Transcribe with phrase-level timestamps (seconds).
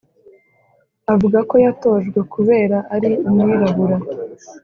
[1.13, 3.97] Avuga ko yatojwe kubera ari umwirabura